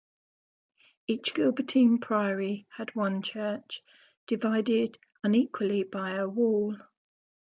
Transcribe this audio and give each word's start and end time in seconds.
Each 1.05 1.31
Gilbertine 1.31 2.01
priory 2.01 2.65
had 2.75 2.95
one 2.95 3.21
church, 3.21 3.83
divided 4.25 4.97
unequally 5.23 5.83
by 5.83 6.15
a 6.15 6.27
wall. 6.27 6.77